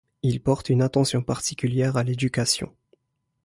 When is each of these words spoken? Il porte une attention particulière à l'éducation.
Il 0.23 0.41
porte 0.41 0.69
une 0.69 0.81
attention 0.81 1.21
particulière 1.21 1.95
à 1.95 2.03
l'éducation. 2.03 2.73